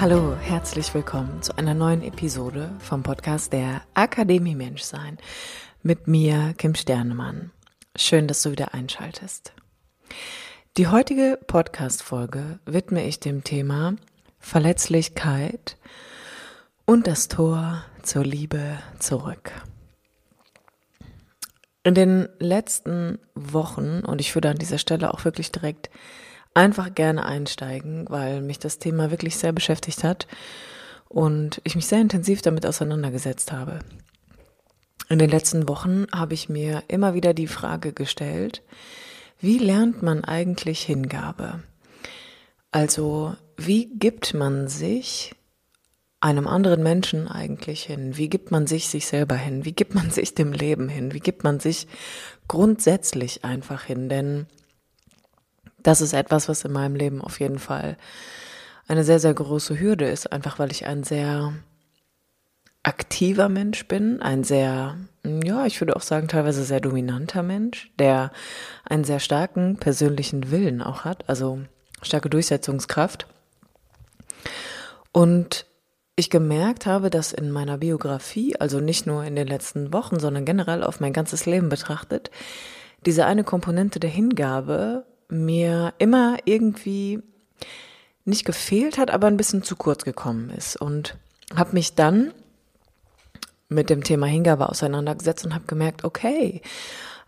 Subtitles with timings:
[0.00, 5.18] Hallo, herzlich willkommen zu einer neuen Episode vom Podcast der Akademie Menschsein
[5.82, 7.50] mit mir, Kim Sternemann.
[7.96, 9.52] Schön, dass du wieder einschaltest.
[10.76, 13.96] Die heutige Podcast-Folge widme ich dem Thema
[14.38, 15.76] Verletzlichkeit
[16.86, 19.50] und das Tor zur Liebe zurück.
[21.82, 25.90] In den letzten Wochen, und ich würde an dieser Stelle auch wirklich direkt
[26.58, 30.26] einfach gerne einsteigen, weil mich das Thema wirklich sehr beschäftigt hat
[31.08, 33.78] und ich mich sehr intensiv damit auseinandergesetzt habe.
[35.08, 38.62] In den letzten Wochen habe ich mir immer wieder die Frage gestellt,
[39.40, 41.62] wie lernt man eigentlich Hingabe?
[42.72, 45.34] Also, wie gibt man sich
[46.20, 48.16] einem anderen Menschen eigentlich hin?
[48.16, 49.64] Wie gibt man sich sich selber hin?
[49.64, 51.14] Wie gibt man sich dem Leben hin?
[51.14, 51.86] Wie gibt man sich
[52.48, 54.08] grundsätzlich einfach hin?
[54.08, 54.46] Denn
[55.82, 57.96] das ist etwas, was in meinem Leben auf jeden Fall
[58.88, 61.52] eine sehr, sehr große Hürde ist, einfach weil ich ein sehr
[62.82, 68.32] aktiver Mensch bin, ein sehr, ja, ich würde auch sagen, teilweise sehr dominanter Mensch, der
[68.84, 71.60] einen sehr starken persönlichen Willen auch hat, also
[72.00, 73.26] starke Durchsetzungskraft.
[75.12, 75.66] Und
[76.16, 80.44] ich gemerkt habe, dass in meiner Biografie, also nicht nur in den letzten Wochen, sondern
[80.44, 82.30] generell auf mein ganzes Leben betrachtet,
[83.06, 87.22] diese eine Komponente der Hingabe mir immer irgendwie
[88.24, 90.76] nicht gefehlt hat, aber ein bisschen zu kurz gekommen ist.
[90.76, 91.16] Und
[91.54, 92.32] habe mich dann
[93.68, 96.62] mit dem Thema Hingabe auseinandergesetzt und habe gemerkt, okay,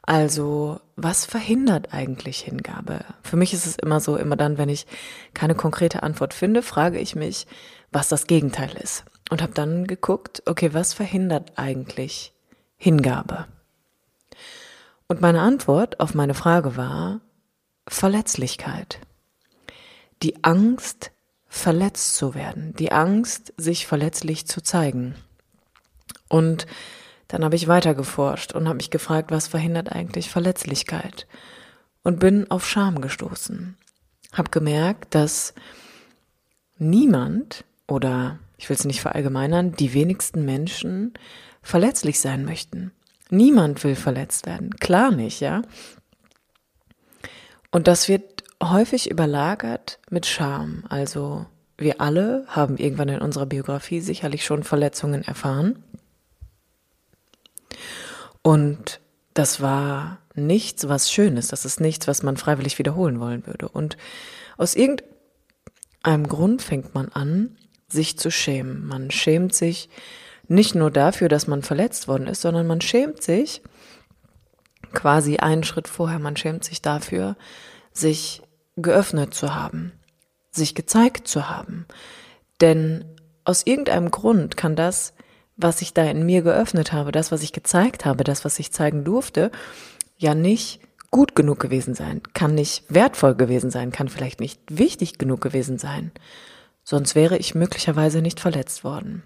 [0.02, 3.04] also was verhindert eigentlich Hingabe?
[3.22, 4.86] Für mich ist es immer so, immer dann, wenn ich
[5.34, 7.46] keine konkrete Antwort finde, frage ich mich,
[7.92, 9.04] was das Gegenteil ist.
[9.30, 12.32] Und habe dann geguckt, okay, was verhindert eigentlich
[12.76, 13.46] Hingabe?
[15.06, 17.20] Und meine Antwort auf meine Frage war,
[17.90, 19.00] Verletzlichkeit.
[20.22, 21.10] Die Angst,
[21.48, 22.72] verletzt zu werden.
[22.78, 25.16] Die Angst, sich verletzlich zu zeigen.
[26.28, 26.66] Und
[27.26, 31.26] dann habe ich weiter geforscht und habe mich gefragt, was verhindert eigentlich Verletzlichkeit?
[32.02, 33.76] Und bin auf Scham gestoßen.
[34.32, 35.52] Hab gemerkt, dass
[36.78, 41.14] niemand oder ich will es nicht verallgemeinern, die wenigsten Menschen
[41.60, 42.92] verletzlich sein möchten.
[43.30, 44.76] Niemand will verletzt werden.
[44.76, 45.62] Klar nicht, ja.
[47.70, 50.84] Und das wird häufig überlagert mit Scham.
[50.88, 51.46] Also
[51.78, 55.82] wir alle haben irgendwann in unserer Biografie sicherlich schon Verletzungen erfahren.
[58.42, 59.00] Und
[59.34, 61.48] das war nichts, was Schönes.
[61.48, 63.68] Das ist nichts, was man freiwillig wiederholen wollen würde.
[63.68, 63.96] Und
[64.56, 67.56] aus irgendeinem Grund fängt man an,
[67.88, 68.86] sich zu schämen.
[68.86, 69.88] Man schämt sich
[70.48, 73.62] nicht nur dafür, dass man verletzt worden ist, sondern man schämt sich,
[74.92, 76.18] quasi einen Schritt vorher.
[76.18, 77.36] Man schämt sich dafür,
[77.92, 78.42] sich
[78.76, 79.92] geöffnet zu haben,
[80.50, 81.86] sich gezeigt zu haben.
[82.60, 83.04] Denn
[83.44, 85.14] aus irgendeinem Grund kann das,
[85.56, 88.72] was ich da in mir geöffnet habe, das, was ich gezeigt habe, das, was ich
[88.72, 89.50] zeigen durfte,
[90.16, 90.80] ja nicht
[91.10, 95.78] gut genug gewesen sein, kann nicht wertvoll gewesen sein, kann vielleicht nicht wichtig genug gewesen
[95.78, 96.12] sein.
[96.84, 99.22] Sonst wäre ich möglicherweise nicht verletzt worden.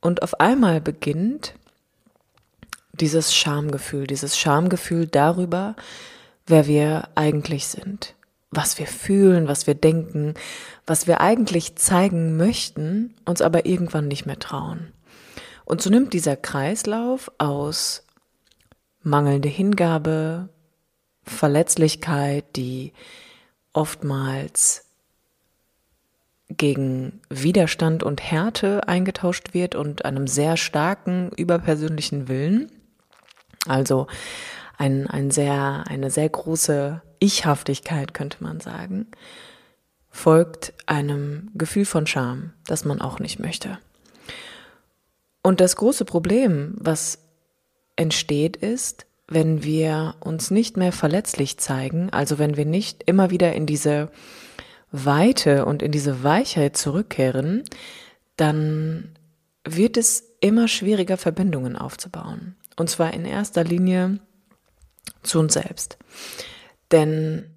[0.00, 1.54] Und auf einmal beginnt
[2.92, 5.76] dieses Schamgefühl, dieses Schamgefühl darüber,
[6.46, 8.14] wer wir eigentlich sind,
[8.50, 10.34] was wir fühlen, was wir denken,
[10.86, 14.92] was wir eigentlich zeigen möchten, uns aber irgendwann nicht mehr trauen.
[15.64, 18.04] Und so nimmt dieser Kreislauf aus
[19.02, 20.48] mangelnde Hingabe,
[21.24, 22.92] Verletzlichkeit, die
[23.72, 24.84] oftmals
[26.48, 32.70] gegen Widerstand und Härte eingetauscht wird und einem sehr starken überpersönlichen Willen.
[33.66, 34.06] Also
[34.78, 39.06] ein, ein sehr, eine sehr große Ichhaftigkeit, könnte man sagen,
[40.10, 43.78] folgt einem Gefühl von Scham, das man auch nicht möchte.
[45.42, 47.18] Und das große Problem, was
[47.96, 53.52] entsteht, ist, wenn wir uns nicht mehr verletzlich zeigen, also wenn wir nicht immer wieder
[53.54, 54.10] in diese
[54.90, 57.62] Weite und in diese Weichheit zurückkehren,
[58.36, 59.16] dann
[59.64, 62.56] wird es immer schwieriger, Verbindungen aufzubauen.
[62.76, 64.18] Und zwar in erster Linie
[65.22, 65.98] zu uns selbst.
[66.90, 67.56] Denn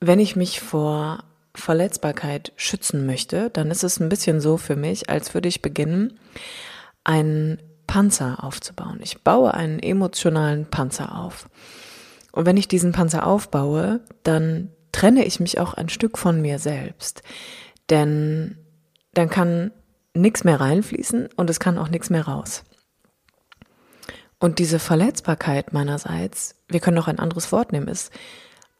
[0.00, 1.24] wenn ich mich vor
[1.54, 6.18] Verletzbarkeit schützen möchte, dann ist es ein bisschen so für mich, als würde ich beginnen,
[7.04, 9.00] einen Panzer aufzubauen.
[9.02, 11.48] Ich baue einen emotionalen Panzer auf.
[12.32, 16.58] Und wenn ich diesen Panzer aufbaue, dann trenne ich mich auch ein Stück von mir
[16.58, 17.22] selbst.
[17.90, 18.56] Denn
[19.12, 19.72] dann kann
[20.14, 22.64] nichts mehr reinfließen und es kann auch nichts mehr raus.
[24.42, 28.10] Und diese Verletzbarkeit meinerseits, wir können noch ein anderes Wort nehmen, ist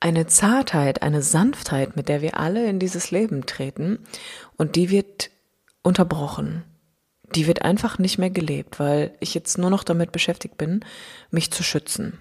[0.01, 4.01] eine Zartheit, eine Sanftheit, mit der wir alle in dieses Leben treten
[4.57, 5.31] und die wird
[5.83, 6.65] unterbrochen.
[7.37, 10.85] Die wird einfach nicht mehr gelebt, weil ich jetzt nur noch damit beschäftigt bin,
[11.31, 12.19] mich zu schützen.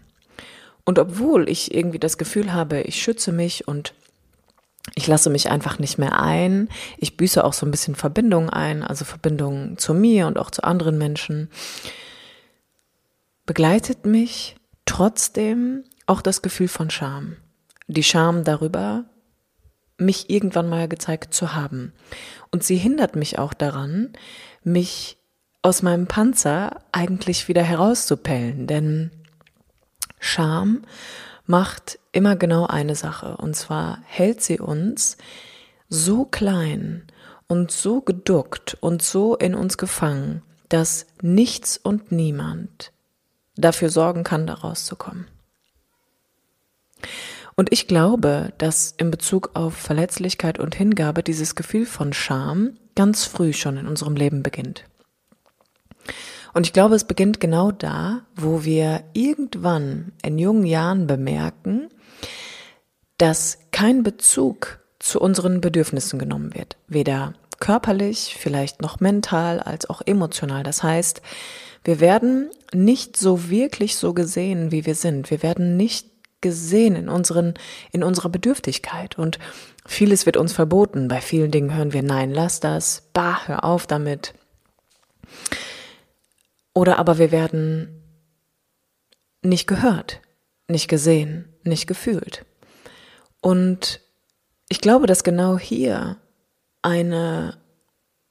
[0.86, 3.96] Und obwohl ich irgendwie das Gefühl habe, ich schütze mich und
[4.94, 6.70] ich lasse mich einfach nicht mehr ein.
[7.00, 10.64] Ich büße auch so ein bisschen Verbindungen ein, also Verbindungen zu mir und auch zu
[10.64, 11.50] anderen Menschen
[13.46, 14.56] begleitet mich
[14.86, 17.38] trotzdem auch das Gefühl von Scham.
[17.88, 19.06] Die Scham darüber,
[19.98, 21.94] mich irgendwann mal gezeigt zu haben.
[22.52, 24.14] Und sie hindert mich auch daran,
[24.64, 25.18] mich
[25.62, 28.68] aus meinem Panzer eigentlich wieder herauszupellen.
[28.68, 29.12] Denn
[30.20, 30.84] Scham
[31.46, 33.38] macht immer genau eine Sache.
[33.38, 35.18] Und zwar hält sie uns
[35.88, 37.08] so klein
[37.48, 42.92] und so geduckt und so in uns gefangen, dass nichts und niemand
[43.62, 45.28] dafür sorgen kann, da rauszukommen.
[47.56, 53.26] Und ich glaube, dass in Bezug auf Verletzlichkeit und Hingabe dieses Gefühl von Scham ganz
[53.26, 54.86] früh schon in unserem Leben beginnt.
[56.54, 61.90] Und ich glaube, es beginnt genau da, wo wir irgendwann in jungen Jahren bemerken,
[63.18, 66.78] dass kein Bezug zu unseren Bedürfnissen genommen wird.
[66.88, 70.64] Weder körperlich, vielleicht noch mental, als auch emotional.
[70.64, 71.22] Das heißt,
[71.84, 75.32] wir werden nicht so wirklich so gesehen, wie wir sind.
[75.32, 76.08] Wir werden nicht
[76.42, 77.54] gesehen in unseren,
[77.92, 79.40] in unserer Bedürftigkeit und
[79.86, 81.08] vieles wird uns verboten.
[81.08, 84.34] Bei vielen Dingen hören wir Nein, lass das, bah, hör auf damit.
[86.74, 88.02] Oder aber wir werden
[89.42, 90.22] nicht gehört,
[90.68, 92.46] nicht gesehen, nicht gefühlt.
[93.42, 94.02] Und
[94.70, 96.18] ich glaube, dass genau hier
[96.82, 97.58] eine,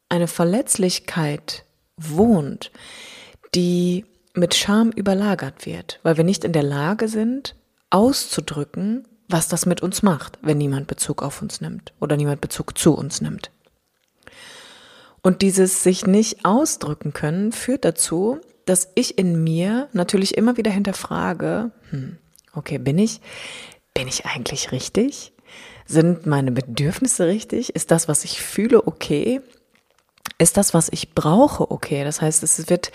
[0.08, 1.64] eine Verletzlichkeit
[1.96, 2.70] wohnt,
[3.54, 4.04] die
[4.34, 7.56] mit Scham überlagert wird, weil wir nicht in der Lage sind,
[7.90, 12.78] auszudrücken, was das mit uns macht, wenn niemand Bezug auf uns nimmt oder niemand Bezug
[12.78, 13.50] zu uns nimmt.
[15.22, 20.70] Und dieses sich nicht ausdrücken können führt dazu, dass ich in mir natürlich immer wieder
[20.70, 22.18] hinterfrage, hm,
[22.54, 23.20] okay, bin ich,
[23.94, 25.32] bin ich eigentlich richtig?
[25.86, 27.74] Sind meine Bedürfnisse richtig?
[27.74, 29.40] Ist das, was ich fühle, okay?
[30.40, 32.02] Ist das, was ich brauche, okay?
[32.02, 32.92] Das heißt, es wird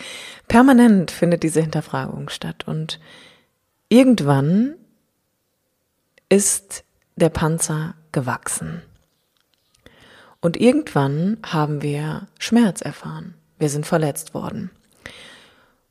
[0.47, 3.00] permanent findet diese Hinterfragung statt und
[3.88, 4.75] irgendwann
[6.27, 6.83] ist
[7.15, 8.81] der Panzer gewachsen.
[10.42, 13.36] Und irgendwann haben wir Schmerz erfahren.
[13.57, 14.71] Wir sind verletzt worden.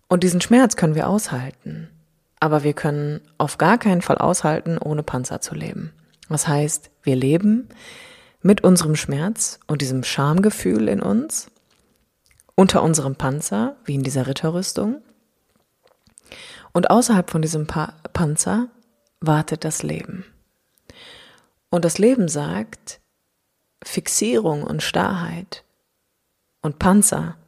[0.09, 1.89] Und diesen Schmerz können wir aushalten.
[2.41, 5.93] Aber wir können auf gar keinen Fall aushalten, ohne Panzer zu leben.
[6.29, 7.69] Das heißt, wir leben
[8.45, 11.51] mit unserem Schmerz und diesem Schamgefühl in uns,
[12.55, 15.03] unter unserem Panzer, wie in dieser Ritterrüstung.
[16.75, 18.69] Und außerhalb von diesem pa Panzer
[19.21, 20.27] wartet das Leben.
[21.71, 23.01] Und das Leben sagt,
[23.83, 25.65] Fixierung und Starrheit
[26.61, 27.39] und Panzer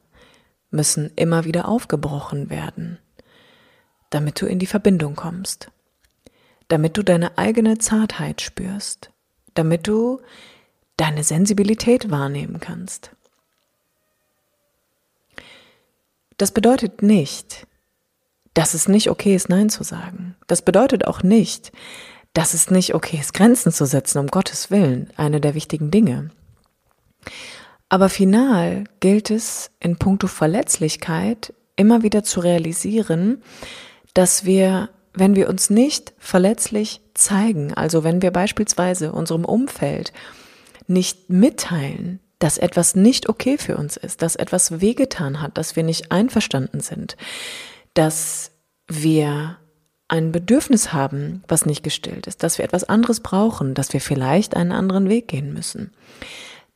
[0.70, 2.99] müssen immer wieder aufgebrochen werden,
[4.09, 5.70] damit du in die Verbindung kommst,
[6.68, 9.11] damit du deine eigene Zartheit spürst,
[9.52, 10.23] damit du
[10.96, 13.10] deine Sensibilität wahrnehmen kannst.
[16.38, 17.66] Das bedeutet nicht,
[18.54, 20.36] dass es nicht okay ist, Nein zu sagen.
[20.46, 21.72] Das bedeutet auch nicht,
[22.32, 26.30] dass es nicht okay ist, Grenzen zu setzen, um Gottes Willen, eine der wichtigen Dinge.
[27.88, 33.42] Aber final gilt es in puncto Verletzlichkeit immer wieder zu realisieren,
[34.12, 40.12] dass wir, wenn wir uns nicht verletzlich zeigen, also wenn wir beispielsweise unserem Umfeld
[40.88, 45.83] nicht mitteilen, dass etwas nicht okay für uns ist, dass etwas wehgetan hat, dass wir
[45.83, 47.16] nicht einverstanden sind,
[47.95, 48.52] dass
[48.88, 49.59] wir
[50.09, 54.55] ein Bedürfnis haben, was nicht gestillt ist, dass wir etwas anderes brauchen, dass wir vielleicht
[54.55, 55.93] einen anderen Weg gehen müssen,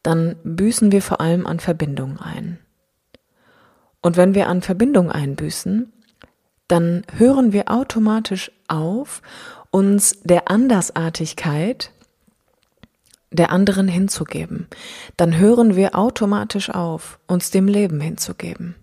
[0.02, 2.58] dann büßen wir vor allem an Verbindung ein.
[4.02, 5.92] Und wenn wir an Verbindung einbüßen,
[6.68, 9.22] dann hören wir automatisch auf,
[9.70, 11.92] uns der Andersartigkeit
[13.30, 14.66] der anderen hinzugeben,
[15.16, 18.74] dann hören wir automatisch auf, uns dem Leben hinzugeben.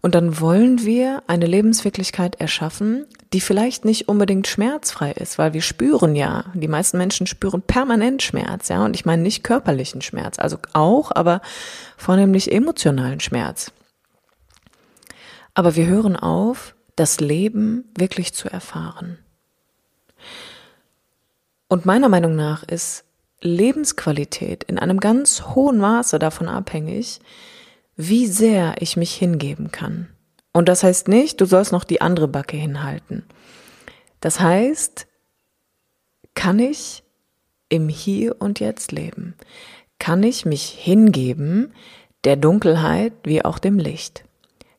[0.00, 5.62] Und dann wollen wir eine Lebenswirklichkeit erschaffen, die vielleicht nicht unbedingt schmerzfrei ist, weil wir
[5.62, 10.40] spüren ja, die meisten Menschen spüren permanent Schmerz, ja, und ich meine nicht körperlichen Schmerz,
[10.40, 11.40] also auch, aber
[11.96, 13.70] vornehmlich emotionalen Schmerz.
[15.54, 19.18] Aber wir hören auf, das Leben wirklich zu erfahren.
[21.68, 23.04] Und meiner Meinung nach ist
[23.42, 27.20] Lebensqualität in einem ganz hohen Maße davon abhängig,
[27.96, 30.08] wie sehr ich mich hingeben kann.
[30.52, 33.24] Und das heißt nicht, du sollst noch die andere Backe hinhalten.
[34.20, 35.06] Das heißt,
[36.34, 37.02] kann ich
[37.68, 39.34] im Hier und Jetzt leben?
[39.98, 41.72] Kann ich mich hingeben
[42.24, 44.24] der Dunkelheit wie auch dem Licht?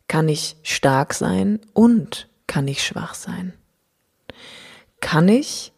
[0.08, 3.54] Kann ich stark sein und kann ich schwach sein?
[5.02, 5.74] Kann ich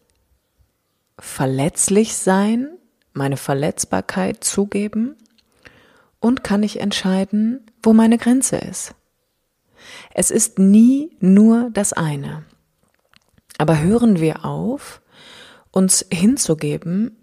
[1.19, 2.69] verletzlich sein,
[3.13, 5.15] meine Verletzbarkeit zugeben
[6.19, 8.93] und kann ich entscheiden, wo meine Grenze ist.
[10.13, 12.43] Es ist nie nur das eine.
[13.57, 15.01] Aber hören wir auf,
[15.72, 17.17] uns hinzugeben,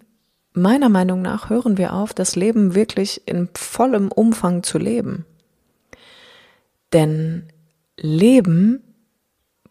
[0.53, 5.25] meiner Meinung nach hören wir auf, das Leben wirklich in vollem Umfang zu leben.
[6.93, 7.47] Denn
[7.97, 8.83] Leben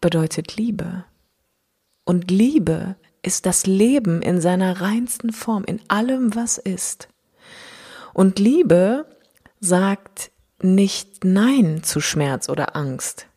[0.01, 1.05] bedeutet Liebe.
[2.05, 7.07] Und Liebe ist das Leben in seiner reinsten Form, in allem, was ist.
[8.13, 9.05] Und Liebe
[9.59, 13.27] sagt nicht Nein zu Schmerz oder Angst.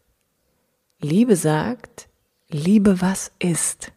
[1.01, 2.09] Liebe sagt,
[2.49, 3.93] liebe was ist.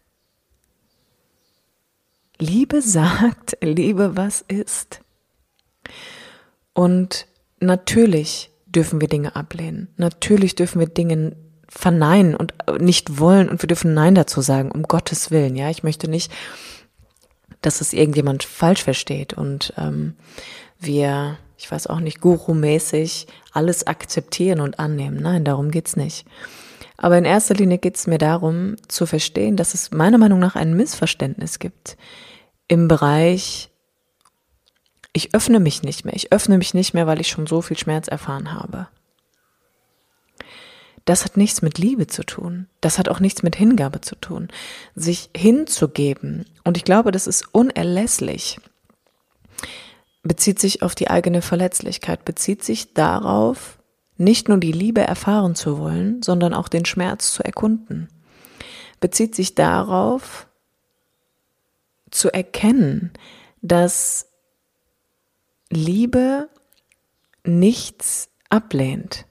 [2.38, 5.02] Liebe sagt, liebe was ist.
[6.74, 7.28] Und
[7.60, 9.90] natürlich dürfen wir Dinge ablehnen.
[9.98, 11.36] Natürlich dürfen wir Dinge
[11.70, 15.56] verneinen und nicht wollen und wir dürfen Nein dazu sagen, um Gottes Willen.
[15.56, 16.32] Ja, ich möchte nicht,
[17.62, 20.16] dass es irgendjemand falsch versteht und ähm,
[20.80, 25.22] wir ich weiß auch nicht, Guru-mäßig alles akzeptieren und annehmen.
[25.22, 26.26] Nein, darum geht's nicht.
[26.96, 30.74] Aber in erster Linie geht's mir darum, zu verstehen, dass es meiner Meinung nach ein
[30.76, 31.98] Missverständnis gibt
[32.70, 33.70] im Bereich,
[35.12, 36.16] ich öffne mich nicht mehr.
[36.16, 38.88] Ich öffne mich nicht mehr, weil ich schon so viel Schmerz erfahren habe.
[41.10, 42.68] Das hat nichts mit Liebe zu tun.
[42.82, 44.50] Das hat auch nichts mit Hingabe zu tun.
[44.96, 46.46] Sich hinzugeben.
[46.64, 48.60] Und ich glaube, das ist unerlässlich
[50.24, 53.80] bezieht sich auf die eigene Verletzlichkeit, bezieht sich darauf,
[54.18, 58.10] nicht nur die Liebe erfahren zu wollen, sondern auch den Schmerz zu erkunden.
[59.00, 60.48] Bezieht sich darauf,
[62.12, 63.12] zu erkennen,
[63.62, 64.28] dass
[65.70, 66.50] Liebe
[67.46, 69.26] nichts ablehnt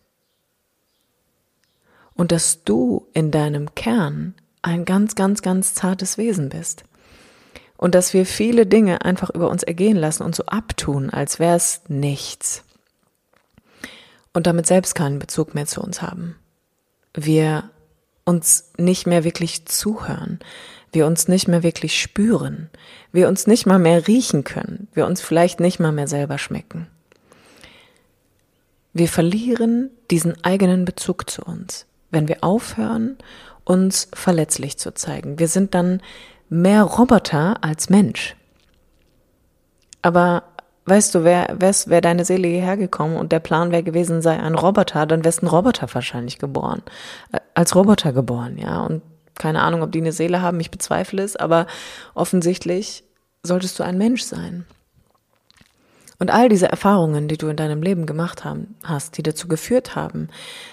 [2.18, 6.84] und dass du in deinem Kern ein ganz, ganz, ganz zartes Wesen bist
[7.78, 11.56] und dass wir viele Dinge einfach über uns ergehen lassen und so abtun, als wäre
[11.56, 12.64] es nichts.
[14.34, 16.37] Und damit selbst keinen Bezug mehr zu uns haben.
[17.14, 17.70] Wir
[18.25, 20.40] uns nicht mehr wirklich zuhören,
[20.92, 22.68] wir uns nicht mehr wirklich spüren,
[23.12, 26.88] wir uns nicht mal mehr riechen können, wir uns vielleicht nicht mal mehr selber schmecken.
[28.92, 33.18] Wir verlieren diesen eigenen Bezug zu uns, wenn wir aufhören,
[33.64, 35.38] uns verletzlich zu zeigen.
[35.38, 36.00] Wir sind dann
[36.48, 38.34] mehr Roboter als Mensch.
[40.00, 40.44] Aber
[40.86, 44.38] weißt du, wer wär's, wär deine Seele hierher gekommen und der Plan wäre gewesen, sei
[44.38, 46.82] ein Roboter, dann wärst ein Roboter wahrscheinlich geboren.
[47.32, 48.80] Äh, als Roboter geboren, ja.
[48.80, 49.02] Und
[49.34, 51.66] keine Ahnung, ob die eine Seele haben, ich bezweifle es, aber
[52.14, 53.04] offensichtlich
[53.42, 54.66] solltest du ein Mensch sein.
[56.18, 59.94] Und all diese Erfahrungen, die du in deinem Leben gemacht haben, hast, die dazu geführt
[59.94, 60.28] haben,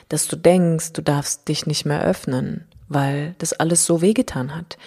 [0.10, 4.78] dass du denkst, du darfst dich nicht mehr öffnen, weil das alles so wehgetan hat,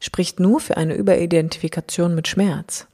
[0.00, 2.86] spricht nur für eine Überidentifikation mit Schmerz.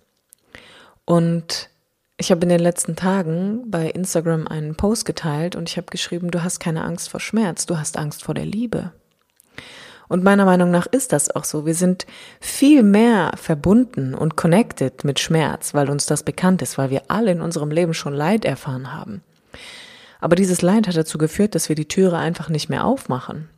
[1.04, 1.68] Und
[2.16, 6.30] ich habe in den letzten Tagen bei Instagram einen Post geteilt und ich habe geschrieben,
[6.30, 8.92] du hast keine Angst vor Schmerz, du hast Angst vor der Liebe.
[10.12, 11.64] Und meiner Meinung nach ist das auch so.
[11.64, 12.04] Wir sind
[12.38, 17.30] viel mehr verbunden und connected mit Schmerz, weil uns das bekannt ist, weil wir alle
[17.32, 19.22] in unserem Leben schon Leid erfahren haben.
[20.20, 23.48] Aber dieses Leid hat dazu geführt, dass wir die Türe einfach nicht mehr aufmachen.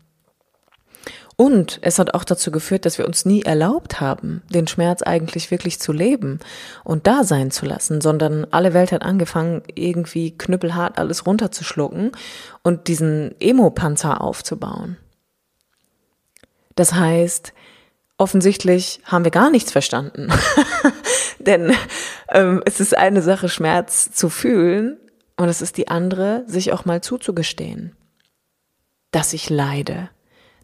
[1.34, 5.50] Und es hat auch dazu geführt, dass wir uns nie erlaubt haben, den Schmerz eigentlich
[5.50, 6.38] wirklich zu leben
[6.84, 12.12] und da sein zu lassen, sondern alle Welt hat angefangen, irgendwie knüppelhart alles runterzuschlucken
[12.62, 14.98] und diesen Emo-Panzer aufzubauen.
[16.74, 17.52] Das heißt,
[18.18, 20.32] offensichtlich haben wir gar nichts verstanden.
[21.38, 21.74] Denn
[22.28, 24.98] ähm, es ist eine Sache, Schmerz zu fühlen
[25.36, 27.96] und es ist die andere, sich auch mal zuzugestehen,
[29.10, 30.10] dass ich leide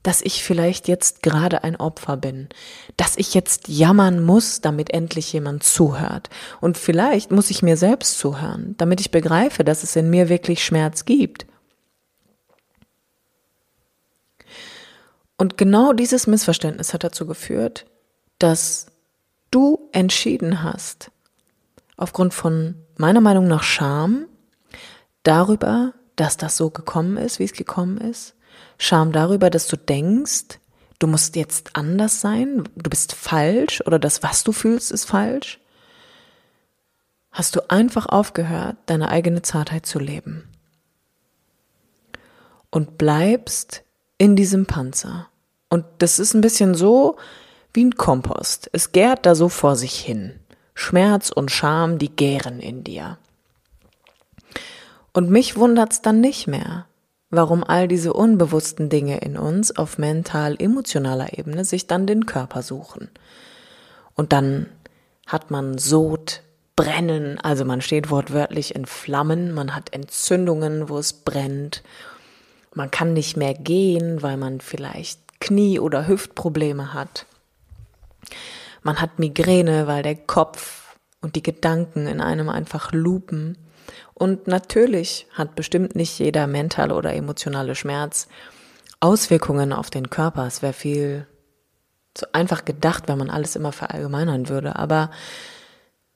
[0.02, 2.48] dass ich vielleicht jetzt gerade ein Opfer bin,
[2.96, 6.30] dass ich jetzt jammern muss, damit endlich jemand zuhört.
[6.60, 10.64] Und vielleicht muss ich mir selbst zuhören, damit ich begreife, dass es in mir wirklich
[10.64, 11.46] Schmerz gibt.
[15.40, 17.86] Und genau dieses Missverständnis hat dazu geführt,
[18.38, 18.88] dass
[19.50, 21.10] du entschieden hast,
[21.96, 24.26] aufgrund von meiner Meinung nach Scham
[25.22, 28.34] darüber, dass das so gekommen ist, wie es gekommen ist,
[28.76, 30.60] Scham darüber, dass du denkst,
[30.98, 35.58] du musst jetzt anders sein, du bist falsch oder das, was du fühlst, ist falsch,
[37.30, 40.50] hast du einfach aufgehört, deine eigene Zartheit zu leben.
[42.68, 43.84] Und bleibst
[44.18, 45.29] in diesem Panzer.
[45.70, 47.16] Und das ist ein bisschen so
[47.72, 48.68] wie ein Kompost.
[48.72, 50.38] Es gärt da so vor sich hin.
[50.74, 53.18] Schmerz und Scham, die gären in dir.
[55.12, 56.86] Und mich wundert's dann nicht mehr,
[57.30, 63.08] warum all diese unbewussten Dinge in uns auf mental-emotionaler Ebene sich dann den Körper suchen.
[64.14, 64.66] Und dann
[65.26, 66.42] hat man Sod,
[66.76, 71.82] Brennen, also man steht wortwörtlich in Flammen, man hat Entzündungen, wo es brennt,
[72.74, 77.26] man kann nicht mehr gehen, weil man vielleicht Knie- oder Hüftprobleme hat.
[78.82, 83.58] Man hat Migräne, weil der Kopf und die Gedanken in einem einfach lupen.
[84.14, 88.28] Und natürlich hat bestimmt nicht jeder mentale oder emotionale Schmerz
[89.00, 90.46] Auswirkungen auf den Körper.
[90.46, 91.26] Es wäre viel
[92.14, 94.76] zu einfach gedacht, wenn man alles immer verallgemeinern würde.
[94.76, 95.10] Aber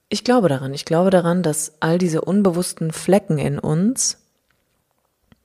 [0.08, 0.74] ich glaube daran.
[0.74, 4.23] Ich glaube daran, dass all diese unbewussten Flecken in uns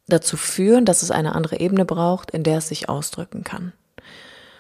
[0.10, 3.74] dazu führen, dass es eine andere Ebene braucht, in der es sich ausdrücken kann.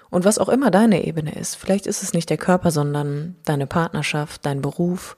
[0.09, 3.67] Und was auch immer deine Ebene ist, vielleicht ist es nicht der Körper, sondern deine
[3.67, 5.17] Partnerschaft, dein Beruf,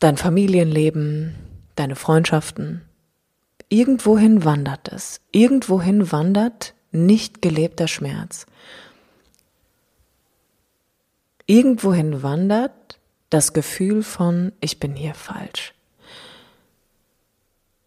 [0.00, 1.34] dein Familienleben,
[1.76, 2.82] deine Freundschaften.
[3.68, 5.20] Irgendwohin wandert es.
[5.30, 8.46] Irgendwohin wandert nicht gelebter Schmerz.
[11.46, 12.98] Irgendwohin wandert
[13.30, 15.74] das Gefühl von, ich bin hier falsch.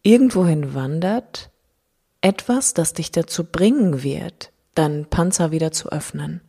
[0.05, 1.49] Irgendwohin wandert
[2.21, 6.41] etwas, das dich dazu bringen wird, deinen Panzer wieder zu öffnen.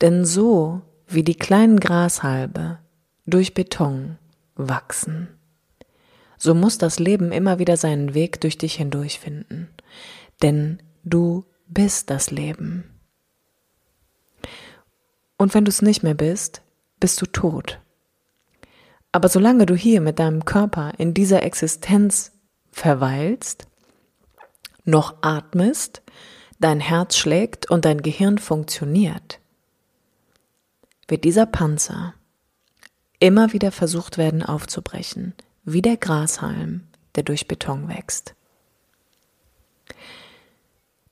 [0.00, 2.80] Denn so wie die kleinen Grashalbe
[3.24, 4.18] durch Beton
[4.56, 5.28] wachsen.
[6.36, 9.68] So muss das Leben immer wieder seinen Weg durch dich hindurch finden.
[10.42, 12.98] Denn du bist das Leben.
[15.38, 16.62] Und wenn du es nicht mehr bist,
[16.98, 17.78] bist du tot.
[19.14, 22.32] Aber solange du hier mit deinem Körper in dieser Existenz
[22.74, 23.66] verweilst,
[24.84, 26.02] noch atmest,
[26.58, 29.40] dein Herz schlägt und dein Gehirn funktioniert,
[31.08, 32.14] wird dieser Panzer
[33.20, 35.34] immer wieder versucht werden aufzubrechen,
[35.64, 38.34] wie der Grashalm, der durch Beton wächst.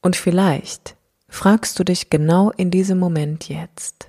[0.02, 0.96] Und vielleicht
[1.28, 4.08] fragst du dich genau in diesem Moment jetzt,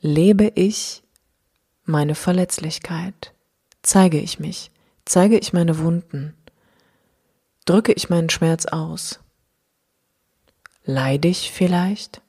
[0.00, 1.02] lebe ich
[1.84, 3.32] meine Verletzlichkeit?
[3.82, 4.70] Zeige ich mich?
[5.04, 6.34] Zeige ich meine Wunden?
[7.66, 9.20] Drücke ich meinen Schmerz aus?
[10.84, 12.22] Leide ich vielleicht?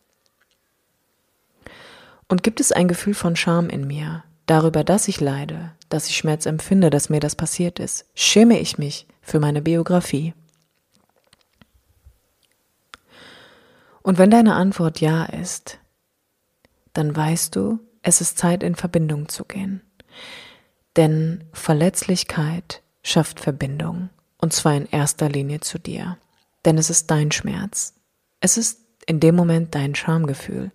[2.28, 6.18] Und gibt es ein Gefühl von Scham in mir darüber, dass ich leide, dass ich
[6.18, 8.06] Schmerz empfinde, dass mir das passiert ist?
[8.14, 10.34] Schäme ich mich für meine Biografie?
[14.02, 15.80] Und wenn deine Antwort ja ist,
[16.94, 19.82] dann weißt du, es ist Zeit, in Verbindung zu gehen.
[20.96, 26.18] Denn Verletzlichkeit schafft Verbindung, und zwar in erster Linie zu dir.
[26.64, 27.94] Denn es ist dein Schmerz.
[28.40, 30.72] Es ist in dem Moment dein Schamgefühl.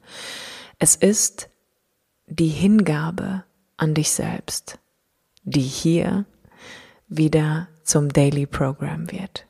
[0.79, 1.49] Es ist
[2.27, 3.45] die Hingabe
[3.77, 4.79] an dich selbst,
[5.43, 6.25] die hier
[7.09, 9.47] wieder zum Daily Program wird.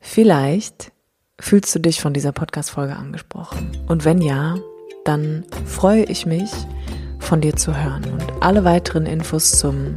[0.00, 0.92] Vielleicht
[1.40, 3.76] fühlst du dich von dieser Podcast-Folge angesprochen.
[3.88, 4.56] Und wenn ja,
[5.04, 6.50] dann freue ich mich,
[7.18, 8.04] von dir zu hören.
[8.12, 9.96] Und alle weiteren Infos zum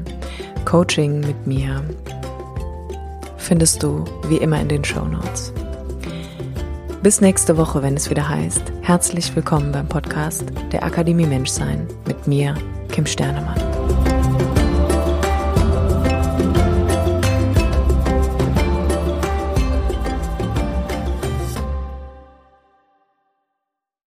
[0.65, 1.83] Coaching mit mir
[3.37, 5.53] findest du wie immer in den Show Notes.
[7.01, 12.27] Bis nächste Woche, wenn es wieder heißt, herzlich willkommen beim Podcast der Akademie Menschsein mit
[12.27, 12.55] mir,
[12.91, 13.66] Kim Sternemann.